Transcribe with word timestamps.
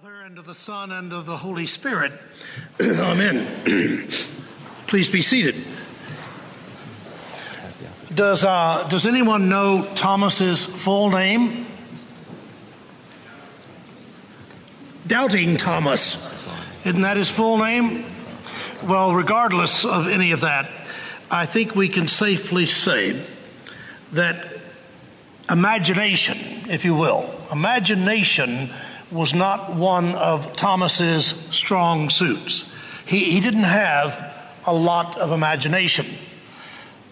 Father, 0.00 0.20
and 0.22 0.38
of 0.38 0.46
the 0.46 0.54
Son, 0.54 0.92
and 0.92 1.12
of 1.12 1.26
the 1.26 1.36
Holy 1.36 1.66
Spirit. 1.66 2.12
Amen. 2.80 4.06
Please 4.86 5.10
be 5.10 5.22
seated. 5.22 5.56
Does, 8.14 8.44
uh, 8.44 8.86
does 8.88 9.06
anyone 9.06 9.48
know 9.48 9.84
Thomas's 9.96 10.64
full 10.64 11.10
name? 11.10 11.66
Doubting 15.08 15.56
Thomas. 15.56 16.48
Isn't 16.84 17.00
that 17.00 17.16
his 17.16 17.28
full 17.28 17.58
name? 17.58 18.04
Well, 18.84 19.14
regardless 19.14 19.84
of 19.84 20.06
any 20.06 20.30
of 20.30 20.42
that, 20.42 20.70
I 21.28 21.44
think 21.44 21.74
we 21.74 21.88
can 21.88 22.06
safely 22.06 22.66
say 22.66 23.20
that 24.12 24.46
imagination, 25.50 26.38
if 26.70 26.84
you 26.84 26.94
will, 26.94 27.34
imagination 27.50 28.70
was 29.10 29.34
not 29.34 29.74
one 29.74 30.14
of 30.14 30.54
Thomas's 30.56 31.26
strong 31.26 32.10
suits. 32.10 32.76
He, 33.06 33.32
he 33.32 33.40
didn't 33.40 33.62
have 33.62 34.34
a 34.66 34.72
lot 34.72 35.18
of 35.18 35.32
imagination. 35.32 36.06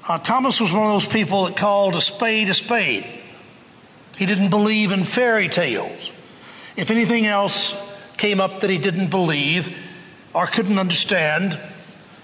Uh, 0.06 0.18
Thomas 0.18 0.60
was 0.60 0.73
one 0.73 0.82
of 0.87 0.92
those 0.92 1.10
people 1.10 1.46
that 1.46 1.56
called 1.56 1.96
a 1.96 2.01
spade 2.01 2.48
a 2.48 2.54
spade. 2.54 3.06
He 4.16 4.27
didn't 4.27 4.51
believe 4.51 4.92
in 4.92 5.04
fairy 5.04 5.48
tales. 5.48 6.10
If 6.77 6.90
anything 6.90 7.27
else 7.27 7.74
came 8.16 8.40
up 8.40 8.60
that 8.60 8.70
he 8.70 8.78
didn't 8.78 9.10
believe 9.10 9.76
or 10.34 10.46
couldn't 10.46 10.78
understand, 10.78 11.59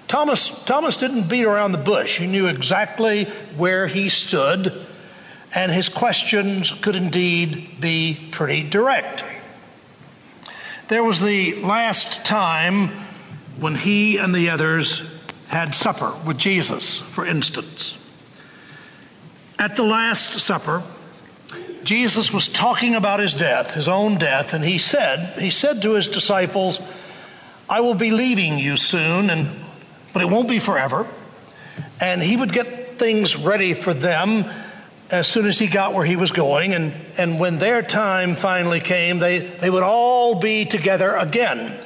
Thomas, 0.07 0.65
Thomas 0.65 0.99
didn't 0.99 1.29
beat 1.29 1.45
around 1.45 1.73
the 1.73 1.79
bush. 1.79 2.19
He 2.19 2.27
knew 2.27 2.47
exactly 2.47 3.25
where 3.57 3.87
he 3.87 4.11
stood, 4.11 4.87
and 5.55 5.73
his 5.73 5.89
questions 5.89 6.71
could 6.71 6.97
indeed 6.97 7.80
be 7.80 8.19
pretty 8.30 8.69
direct. 8.69 9.25
There 10.89 11.05
was 11.05 11.21
the 11.21 11.55
last 11.63 12.27
time 12.27 12.89
when 13.59 13.75
he 13.75 14.19
and 14.19 14.35
the 14.35 14.51
others 14.51 15.09
had 15.49 15.74
supper 15.74 16.13
with 16.27 16.39
Jesus, 16.39 16.99
for 16.99 17.27
instance. 17.27 17.99
At 19.59 19.77
the 19.77 19.85
Last 19.85 20.39
Supper, 20.41 20.83
Jesus 21.85 22.33
was 22.33 22.49
talking 22.49 22.95
about 22.95 23.21
his 23.21 23.35
death, 23.35 23.74
his 23.74 23.89
own 23.89 24.19
death, 24.19 24.55
and 24.55 24.65
he 24.65 24.79
said, 24.79 25.39
he 25.39 25.51
said 25.51 25.83
to 25.83 25.93
his 25.93 26.09
disciples, 26.09 26.80
I 27.69 27.80
will 27.80 27.95
be 27.95 28.11
leaving 28.11 28.59
you 28.59 28.77
soon, 28.77 29.30
and 29.30 29.49
but 30.13 30.23
it 30.23 30.29
won't 30.29 30.49
be 30.49 30.59
forever. 30.59 31.07
And 32.01 32.23
he 32.23 32.37
would 32.37 32.52
get 32.52 32.99
things 32.99 33.37
ready 33.37 33.74
for 33.74 33.95
them 33.95 34.45
as 35.13 35.29
soon 35.29 35.46
as 35.46 35.59
he 35.59 35.66
got 35.66 35.93
where 35.93 36.07
he 36.07 36.16
was 36.16 36.32
going. 36.32 36.73
And, 36.73 36.93
and 37.18 37.38
when 37.38 37.59
their 37.59 37.82
time 37.82 38.35
finally 38.35 38.80
came, 38.80 39.18
they, 39.18 39.38
they 39.38 39.71
would 39.71 39.82
all 39.82 40.41
be 40.41 40.65
together 40.65 41.15
again. 41.15 41.79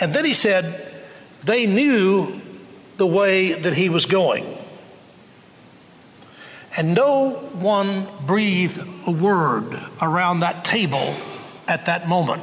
And 0.00 0.12
then 0.12 0.24
he 0.24 0.34
said, 0.34 0.92
they 1.44 1.66
knew 1.66 2.38
the 2.96 3.06
way 3.06 3.52
that 3.52 3.72
he 3.72 3.88
was 3.88 4.04
going. 4.04 4.44
And 6.76 6.94
no 6.94 7.30
one 7.30 8.06
breathed 8.26 8.86
a 9.06 9.10
word 9.10 9.80
around 10.02 10.40
that 10.40 10.64
table 10.64 11.14
at 11.68 11.86
that 11.86 12.08
moment. 12.08 12.42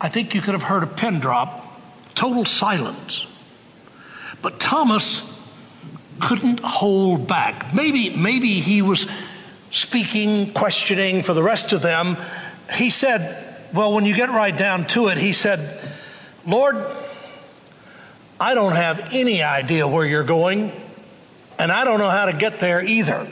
I 0.00 0.08
think 0.08 0.34
you 0.34 0.40
could 0.40 0.54
have 0.54 0.62
heard 0.62 0.84
a 0.84 0.86
pin 0.86 1.18
drop, 1.18 1.80
total 2.14 2.44
silence. 2.44 3.26
But 4.42 4.60
Thomas 4.60 5.35
couldn't 6.20 6.60
hold 6.60 7.26
back. 7.26 7.74
Maybe, 7.74 8.14
maybe 8.16 8.60
he 8.60 8.82
was 8.82 9.10
speaking, 9.70 10.52
questioning 10.52 11.22
for 11.22 11.34
the 11.34 11.42
rest 11.42 11.72
of 11.72 11.82
them. 11.82 12.16
He 12.74 12.90
said, 12.90 13.68
Well, 13.72 13.92
when 13.92 14.04
you 14.04 14.14
get 14.14 14.30
right 14.30 14.56
down 14.56 14.86
to 14.88 15.08
it, 15.08 15.18
he 15.18 15.32
said, 15.32 15.80
Lord, 16.46 16.76
I 18.38 18.54
don't 18.54 18.74
have 18.74 19.12
any 19.12 19.42
idea 19.42 19.88
where 19.88 20.04
you're 20.04 20.24
going, 20.24 20.72
and 21.58 21.72
I 21.72 21.84
don't 21.84 21.98
know 21.98 22.10
how 22.10 22.26
to 22.26 22.32
get 22.32 22.60
there 22.60 22.82
either. 22.82 23.26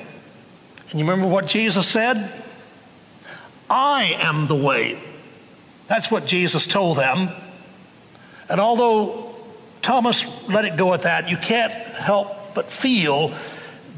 And 0.91 1.01
you 1.01 1.05
remember 1.07 1.27
what 1.27 1.47
Jesus 1.47 1.87
said? 1.89 2.31
I 3.69 4.17
am 4.19 4.47
the 4.47 4.55
way. 4.55 4.99
That's 5.89 6.11
what 6.11 6.27
Jesus 6.27 6.67
told 6.67 6.97
them. 6.97 7.29
And 8.49 8.61
although 8.61 9.35
Thomas 9.83 10.49
let 10.49 10.65
it 10.65 10.77
go 10.77 10.95
at 10.95 11.03
that, 11.03 11.29
you 11.29 11.37
can't 11.37 11.73
help 11.73 12.35
but 12.55 12.71
feel 12.71 13.35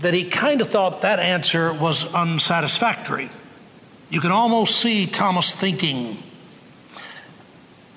that 0.01 0.15
he 0.15 0.29
kind 0.29 0.61
of 0.61 0.69
thought 0.71 1.03
that 1.03 1.19
answer 1.19 1.73
was 1.73 2.15
unsatisfactory. 2.15 3.31
You 4.11 4.21
can 4.21 4.31
almost 4.31 4.81
see 4.81 5.07
Thomas 5.07 5.53
thinking, 5.53 6.23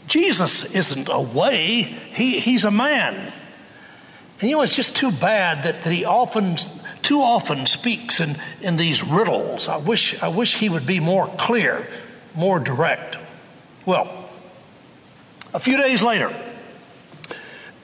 Jesus 0.07 0.73
isn't 0.73 1.07
a 1.09 1.21
way, 1.21 1.83
he, 1.83 2.39
he's 2.39 2.65
a 2.65 2.71
man. 2.71 3.31
And 4.41 4.49
you 4.49 4.55
know, 4.55 4.61
it's 4.63 4.75
just 4.75 4.95
too 4.95 5.11
bad 5.11 5.63
that, 5.63 5.83
that 5.83 5.93
he 5.93 6.05
often, 6.05 6.57
too 7.01 7.21
often 7.21 7.65
speaks 7.65 8.21
in, 8.21 8.35
in 8.61 8.77
these 8.77 9.03
riddles. 9.03 9.67
I 9.67 9.77
wish, 9.77 10.21
I 10.23 10.29
wish 10.29 10.55
he 10.55 10.69
would 10.69 10.87
be 10.87 10.99
more 10.99 11.27
clear, 11.37 11.85
more 12.33 12.59
direct. 12.59 13.17
Well, 13.85 14.09
a 15.53 15.59
few 15.59 15.77
days 15.77 16.01
later, 16.01 16.33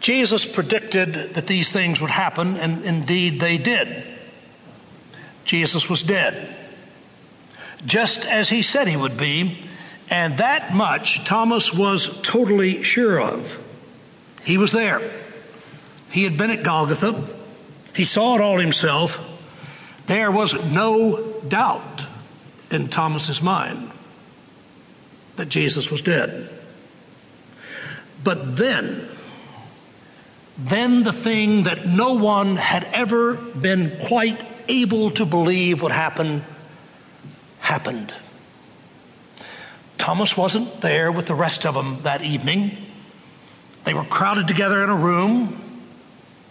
Jesus 0.06 0.46
predicted 0.46 1.34
that 1.34 1.48
these 1.48 1.72
things 1.72 2.00
would 2.00 2.12
happen, 2.12 2.58
and 2.58 2.86
indeed 2.86 3.40
they 3.40 3.58
did. 3.58 4.04
Jesus 5.46 5.90
was 5.90 6.04
dead, 6.04 6.56
just 7.88 8.24
as 8.24 8.50
he 8.50 8.62
said 8.62 8.88
he 8.88 8.96
would 8.96 9.18
be, 9.18 9.58
and 10.12 10.38
that 10.38 10.76
much 10.76 11.26
Thomas 11.26 11.74
was 11.74 12.22
totally 12.22 12.84
sure 12.84 13.20
of. 13.20 13.60
He 14.44 14.60
was 14.60 14.72
there. 14.72 15.02
He 16.12 16.24
had 16.24 16.38
been 16.38 16.52
at 16.52 16.64
Golgotha, 16.64 17.28
he 17.96 18.04
saw 18.04 18.36
it 18.36 18.42
all 18.42 18.60
himself. 18.60 19.18
There 20.06 20.30
was 20.30 20.72
no 20.72 21.34
doubt 21.48 22.06
in 22.70 22.90
Thomas's 22.90 23.42
mind 23.42 23.90
that 25.38 25.50
Jesus 25.50 25.90
was 25.90 26.04
dead. 26.04 26.48
But 28.24 28.58
then, 28.58 29.10
then 30.58 31.04
the 31.04 31.14
thing 31.14 31.64
that 31.64 31.86
no 31.86 32.14
one 32.14 32.56
had 32.56 32.88
ever 32.94 33.34
been 33.36 33.92
quite 34.08 34.44
able 34.68 35.12
to 35.12 35.26
believe 35.26 35.82
would 35.82 35.92
happen 35.92 36.44
happened. 37.60 38.14
Thomas 39.98 40.38
wasn't 40.38 40.82
there 40.82 41.12
with 41.12 41.26
the 41.26 41.34
rest 41.34 41.66
of 41.66 41.74
them 41.74 42.02
that 42.04 42.22
evening. 42.22 42.78
They 43.86 43.94
were 43.94 44.04
crowded 44.04 44.48
together 44.48 44.84
in 44.84 44.90
a 44.90 44.96
room. 44.96 45.62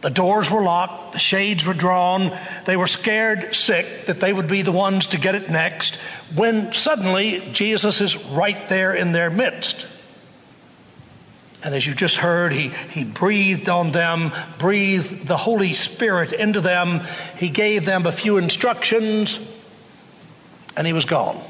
The 0.00 0.10
doors 0.10 0.50
were 0.50 0.62
locked, 0.62 1.12
the 1.12 1.18
shades 1.18 1.64
were 1.64 1.72
drawn. 1.72 2.30
They 2.66 2.76
were 2.76 2.86
scared 2.86 3.54
sick 3.54 4.06
that 4.06 4.20
they 4.20 4.32
would 4.32 4.48
be 4.48 4.62
the 4.62 4.72
ones 4.72 5.06
to 5.08 5.18
get 5.18 5.34
it 5.34 5.48
next 5.48 5.96
when 6.34 6.74
suddenly 6.74 7.48
Jesus 7.52 8.00
is 8.00 8.22
right 8.26 8.68
there 8.68 8.92
in 8.92 9.12
their 9.12 9.30
midst. 9.30 9.86
And 11.64 11.74
as 11.74 11.86
you 11.86 11.94
just 11.94 12.18
heard, 12.18 12.52
he, 12.52 12.68
he 12.90 13.04
breathed 13.04 13.70
on 13.70 13.90
them, 13.92 14.32
breathed 14.58 15.26
the 15.26 15.38
Holy 15.38 15.72
Spirit 15.72 16.34
into 16.34 16.60
them. 16.60 17.00
He 17.38 17.48
gave 17.48 17.86
them 17.86 18.04
a 18.04 18.12
few 18.12 18.36
instructions, 18.36 19.38
and 20.76 20.86
he 20.86 20.92
was 20.92 21.06
gone. 21.06 21.42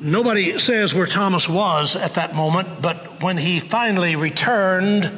Nobody 0.00 0.60
says 0.60 0.94
where 0.94 1.08
Thomas 1.08 1.48
was 1.48 1.96
at 1.96 2.14
that 2.14 2.36
moment, 2.36 2.80
but 2.80 3.20
when 3.20 3.36
he 3.36 3.58
finally 3.58 4.14
returned, 4.14 5.10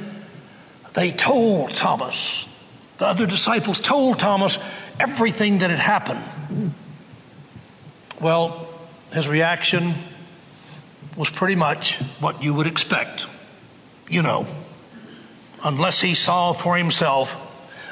they 0.94 1.10
told 1.10 1.72
Thomas, 1.72 2.48
the 2.96 3.06
other 3.06 3.26
disciples 3.26 3.78
told 3.78 4.18
Thomas 4.18 4.58
everything 4.98 5.58
that 5.58 5.68
had 5.68 5.80
happened. 5.80 6.72
Well, 8.20 8.68
his 9.12 9.28
reaction 9.28 9.94
was 11.16 11.30
pretty 11.30 11.54
much 11.54 11.96
what 12.20 12.42
you 12.42 12.54
would 12.54 12.66
expect. 12.66 13.26
You 14.08 14.22
know, 14.22 14.46
unless 15.62 16.00
he 16.00 16.14
saw 16.14 16.52
for 16.52 16.76
himself, 16.76 17.40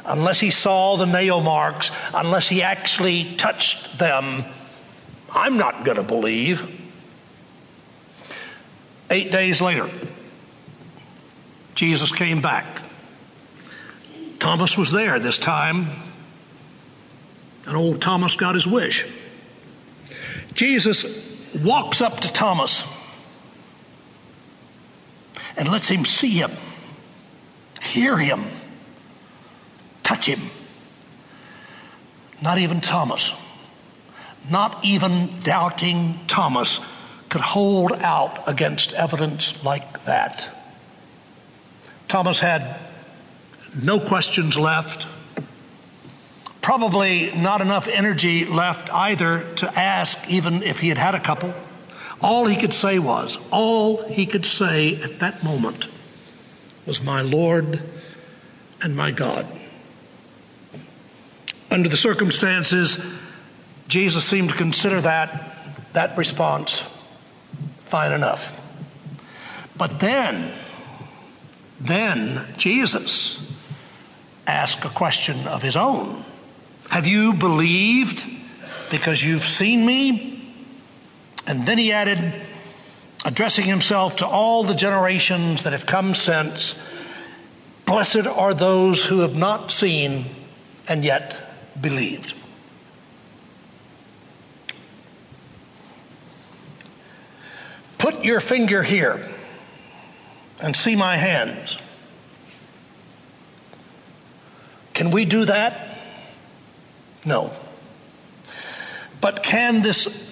unless 0.04 0.40
he 0.40 0.50
saw 0.50 0.96
the 0.96 1.06
nail 1.06 1.40
marks, 1.40 1.90
unless 2.14 2.48
he 2.48 2.62
actually 2.62 3.34
touched 3.36 3.98
them, 3.98 4.44
I'm 5.30 5.56
not 5.56 5.84
going 5.84 5.96
to 5.96 6.02
believe. 6.02 6.80
Eight 9.10 9.30
days 9.30 9.60
later, 9.60 9.88
Jesus 11.75 12.12
came 12.12 12.40
back. 12.40 12.66
Thomas 14.38 14.76
was 14.76 14.90
there 14.90 15.18
this 15.18 15.38
time, 15.38 15.86
and 17.66 17.76
old 17.76 18.02
Thomas 18.02 18.34
got 18.34 18.54
his 18.54 18.66
wish. 18.66 19.06
Jesus 20.54 21.30
walks 21.62 22.00
up 22.00 22.20
to 22.20 22.32
Thomas 22.32 22.82
and 25.62 25.70
lets 25.70 25.88
him 25.88 26.05
see 26.05 26.31
him, 26.31 26.50
hear 27.81 28.19
him, 28.19 28.43
touch 30.03 30.26
him. 30.26 30.41
Not 32.43 32.59
even 32.59 32.81
Thomas, 32.81 33.32
not 34.50 34.85
even 34.85 35.38
doubting 35.44 36.19
Thomas 36.26 36.81
could 37.29 37.43
hold 37.43 37.93
out 37.93 38.43
against 38.49 38.93
evidence 38.94 39.64
like 39.64 40.03
that. 40.03 40.49
Thomas 42.09 42.41
had 42.41 42.81
no 43.81 44.00
questions 44.00 44.59
left, 44.59 45.06
probably 46.61 47.31
not 47.37 47.61
enough 47.61 47.87
energy 47.87 48.47
left 48.47 48.93
either 48.93 49.44
to 49.59 49.79
ask, 49.79 50.29
even 50.29 50.64
if 50.64 50.81
he 50.81 50.88
had 50.88 50.99
had 50.99 51.14
a 51.14 51.20
couple. 51.20 51.55
All 52.22 52.46
he 52.46 52.56
could 52.56 52.74
say 52.74 52.98
was, 52.98 53.38
all 53.50 54.02
he 54.04 54.26
could 54.26 54.46
say 54.46 55.00
at 55.02 55.19
that 55.20 55.42
moment 55.42 55.88
was, 56.86 57.02
My 57.02 57.20
Lord 57.20 57.82
and 58.80 58.96
my 58.96 59.10
God. 59.10 59.46
Under 61.70 61.88
the 61.88 61.96
circumstances, 61.96 63.02
Jesus 63.88 64.24
seemed 64.24 64.50
to 64.50 64.56
consider 64.56 65.00
that, 65.00 65.92
that 65.94 66.16
response 66.16 66.80
fine 67.86 68.12
enough. 68.12 68.58
But 69.76 70.00
then, 70.00 70.52
then 71.80 72.46
Jesus 72.56 73.60
asked 74.46 74.84
a 74.84 74.88
question 74.88 75.46
of 75.46 75.62
his 75.62 75.76
own 75.76 76.25
Have 76.90 77.06
you 77.06 77.34
believed 77.34 78.25
because 78.90 79.22
you've 79.22 79.44
seen 79.44 79.84
me? 79.84 80.31
And 81.46 81.66
then 81.66 81.78
he 81.78 81.92
added, 81.92 82.32
addressing 83.24 83.64
himself 83.64 84.16
to 84.16 84.26
all 84.26 84.64
the 84.64 84.74
generations 84.74 85.64
that 85.64 85.72
have 85.72 85.86
come 85.86 86.14
since 86.14 86.80
Blessed 87.92 88.26
are 88.26 88.54
those 88.54 89.04
who 89.04 89.18
have 89.18 89.36
not 89.36 89.70
seen 89.70 90.24
and 90.88 91.04
yet 91.04 91.38
believed. 91.78 92.32
Put 97.98 98.24
your 98.24 98.40
finger 98.40 98.82
here 98.82 99.20
and 100.62 100.74
see 100.74 100.96
my 100.96 101.18
hands. 101.18 101.76
Can 104.94 105.10
we 105.10 105.26
do 105.26 105.44
that? 105.44 105.98
No. 107.26 107.52
But 109.20 109.42
can 109.42 109.82
this, 109.82 110.31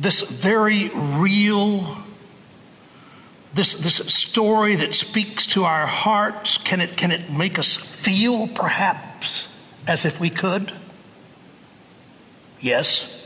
this 0.00 0.22
very 0.22 0.88
real, 0.94 1.98
this, 3.52 3.74
this 3.74 3.96
story 4.12 4.76
that 4.76 4.94
speaks 4.94 5.46
to 5.48 5.64
our 5.64 5.86
hearts, 5.86 6.56
can 6.56 6.80
it, 6.80 6.96
can 6.96 7.10
it 7.12 7.30
make 7.30 7.58
us 7.58 7.76
feel 7.76 8.48
perhaps 8.48 9.54
as 9.86 10.06
if 10.06 10.18
we 10.18 10.30
could? 10.30 10.72
Yes. 12.60 13.16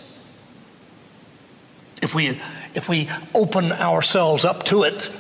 If 2.03 2.12
we, 2.12 2.41
if 2.75 2.88
we 2.88 3.09
open 3.35 3.70
ourselves 3.70 4.44
up 4.44 4.65
to 4.65 4.82
it, 4.82 5.11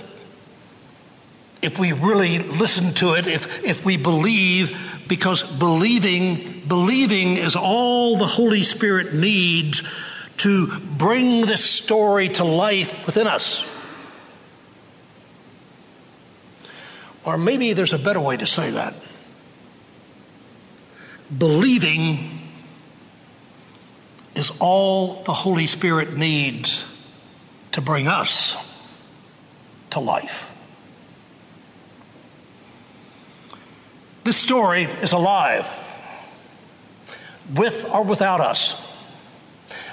if 1.62 1.78
we 1.78 1.92
really 1.92 2.40
listen 2.40 2.92
to 2.94 3.14
it, 3.14 3.28
if, 3.28 3.64
if 3.64 3.84
we 3.84 3.96
believe, 3.96 5.04
because 5.06 5.42
believing, 5.42 6.62
believing 6.66 7.36
is 7.36 7.54
all 7.54 8.18
the 8.18 8.26
Holy 8.26 8.64
Spirit 8.64 9.14
needs 9.14 9.82
to 10.38 10.68
bring 10.96 11.42
this 11.42 11.64
story 11.64 12.28
to 12.30 12.44
life 12.44 13.06
within 13.06 13.26
us. 13.26 13.66
Or 17.24 17.38
maybe 17.38 17.72
there's 17.72 17.92
a 17.92 17.98
better 17.98 18.20
way 18.20 18.36
to 18.36 18.46
say 18.46 18.70
that 18.70 18.94
believing 21.36 22.40
is 24.34 24.52
all 24.60 25.22
the 25.22 25.32
Holy 25.32 25.66
Spirit 25.66 26.16
needs 26.16 26.84
to 27.72 27.80
bring 27.80 28.08
us 28.08 28.56
to 29.90 30.00
life. 30.00 30.50
This 34.24 34.36
story 34.36 34.84
is 34.84 35.12
alive, 35.12 35.66
with 37.54 37.88
or 37.90 38.02
without 38.02 38.40
us, 38.40 38.83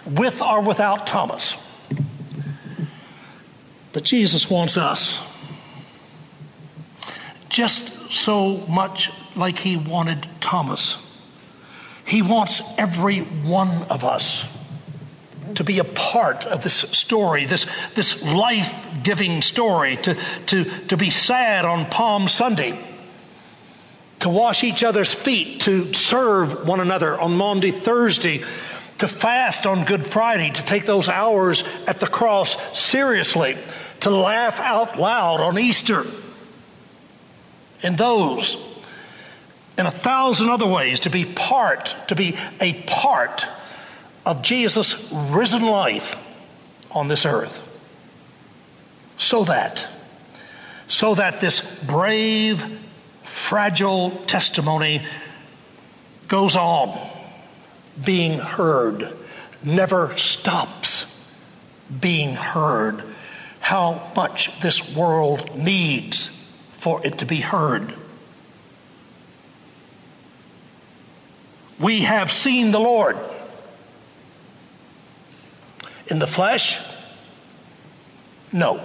with 0.05 0.41
or 0.41 0.61
without 0.61 1.07
Thomas. 1.07 1.55
But 3.93 4.03
Jesus 4.03 4.49
wants 4.49 4.77
us 4.77 5.27
just 7.49 8.11
so 8.11 8.57
much 8.67 9.11
like 9.35 9.59
he 9.59 9.77
wanted 9.77 10.27
Thomas 10.39 11.11
he 12.11 12.21
wants 12.21 12.61
every 12.77 13.19
one 13.19 13.83
of 13.83 14.03
us 14.03 14.45
to 15.55 15.63
be 15.63 15.79
a 15.79 15.85
part 15.85 16.43
of 16.43 16.61
this 16.61 16.73
story, 16.73 17.45
this, 17.45 17.65
this 17.93 18.21
life 18.21 18.85
giving 19.01 19.41
story, 19.41 19.95
to, 19.95 20.17
to, 20.47 20.65
to 20.89 20.97
be 20.97 21.09
sad 21.09 21.63
on 21.63 21.85
Palm 21.85 22.27
Sunday, 22.27 22.77
to 24.19 24.27
wash 24.27 24.65
each 24.65 24.83
other's 24.83 25.13
feet, 25.13 25.61
to 25.61 25.93
serve 25.93 26.67
one 26.67 26.81
another 26.81 27.17
on 27.17 27.37
Maundy 27.37 27.71
Thursday, 27.71 28.43
to 29.01 29.07
fast 29.07 29.65
on 29.65 29.83
Good 29.83 30.05
Friday, 30.05 30.51
to 30.51 30.63
take 30.63 30.85
those 30.85 31.09
hours 31.09 31.63
at 31.87 31.99
the 31.99 32.05
cross 32.05 32.79
seriously, 32.79 33.57
to 34.01 34.11
laugh 34.11 34.59
out 34.59 34.99
loud 34.99 35.41
on 35.41 35.57
Easter. 35.57 36.05
And 37.81 37.97
those 37.97 38.63
in 39.75 39.87
a 39.87 39.91
thousand 39.91 40.49
other 40.49 40.67
ways 40.67 40.99
to 40.99 41.09
be 41.09 41.25
part, 41.25 41.95
to 42.09 42.15
be 42.15 42.37
a 42.59 42.73
part 42.83 43.47
of 44.23 44.43
Jesus' 44.43 45.11
risen 45.11 45.63
life 45.63 46.15
on 46.91 47.07
this 47.07 47.25
earth. 47.25 47.59
So 49.17 49.45
that, 49.45 49.87
so 50.87 51.15
that 51.15 51.41
this 51.41 51.83
brave, 51.85 52.63
fragile 53.23 54.11
testimony 54.27 55.01
goes 56.27 56.55
on 56.55 57.20
being 58.03 58.39
heard, 58.39 59.13
never 59.63 60.17
stops 60.17 61.07
being 61.99 62.35
heard. 62.35 63.03
How 63.59 64.11
much 64.15 64.59
this 64.61 64.95
world 64.95 65.55
needs 65.55 66.27
for 66.77 67.05
it 67.05 67.19
to 67.19 67.25
be 67.25 67.41
heard. 67.41 67.93
we 71.81 72.01
have 72.01 72.31
seen 72.31 72.71
the 72.71 72.79
Lord. 72.79 73.17
In 76.07 76.19
the 76.19 76.27
flesh? 76.27 76.79
No. 78.51 78.81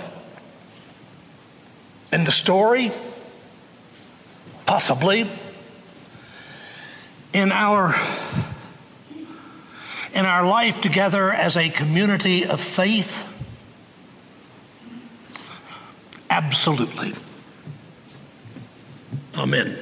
In 2.13 2.25
the 2.25 2.33
story? 2.33 2.91
Possibly. 4.65 5.29
In 7.33 7.53
our 7.53 7.95
in 10.17 10.25
our 10.25 10.47
life 10.47 10.81
together 10.81 11.31
as 11.31 11.57
a 11.57 11.69
community 11.69 12.47
of 12.47 12.61
faith? 12.61 13.25
Absolutely. 16.31 17.15
Amen. 19.37 19.77